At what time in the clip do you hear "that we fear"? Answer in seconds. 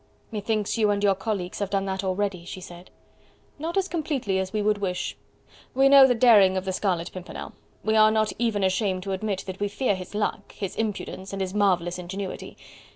9.45-9.93